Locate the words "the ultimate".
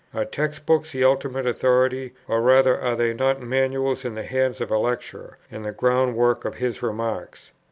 0.93-1.45